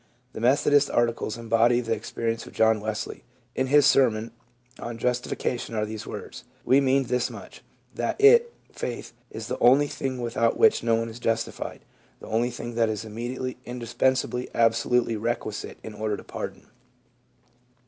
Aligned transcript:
The 0.33 0.39
Methodist 0.41 0.89
Articles 0.89 1.37
embody 1.37 1.79
the 1.79 1.93
ex 1.95 2.11
perience 2.11 2.47
of 2.47 2.53
John 2.53 2.79
Wesley. 2.81 3.23
In 3.53 3.67
his 3.67 3.85
sermon 3.85 4.31
on 4.79 4.97
justification 4.97 5.75
are 5.75 5.85
these 5.85 6.07
words:" 6.07 6.43
We 6.65 6.81
mean 6.81 7.03
this 7.03 7.29
much, 7.29 7.61
that 7.93 8.19
it 8.19 8.51
[faith] 8.73 9.13
is 9.29 9.45
the 9.45 9.59
only 9.59 9.85
thing 9.85 10.19
without 10.19 10.57
which 10.57 10.81
no 10.81 10.95
one 10.95 11.07
is 11.09 11.19
justified; 11.19 11.81
the 12.19 12.25
only 12.25 12.49
thing 12.49 12.73
that 12.73 12.89
is 12.89 13.05
immediately, 13.05 13.57
indispensably, 13.63 14.49
absolutely 14.55 15.17
requisite 15.17 15.77
in 15.83 15.93
order 15.93 16.17
to 16.17 16.23
pardon. 16.23 16.65